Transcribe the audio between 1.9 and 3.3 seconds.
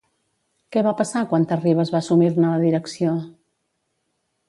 va assumir-ne la direcció?